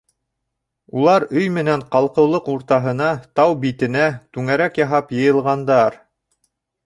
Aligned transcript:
Улар 0.99 1.25
өй 1.41 1.49
менән 1.57 1.83
ҡалҡыулыҡ 1.95 2.47
уртаһына, 2.53 3.11
тау 3.39 3.53
битенә, 3.65 4.07
түңәрәк 4.37 4.79
яһап 4.83 5.13
йыйылғандар. 5.19 5.99